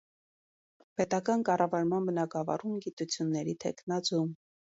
Պետական 1.01 1.43
կառավարման 1.49 2.09
բնագավառում 2.09 2.81
գիտությունների 2.87 3.57
թեկնածու։ 3.65 4.27